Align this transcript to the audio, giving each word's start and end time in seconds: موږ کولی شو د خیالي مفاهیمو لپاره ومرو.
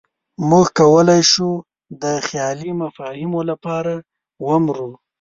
موږ 0.49 0.65
کولی 0.79 1.21
شو 1.31 1.49
د 2.03 2.03
خیالي 2.27 2.71
مفاهیمو 2.81 3.39
لپاره 3.49 3.93
ومرو. 4.47 4.89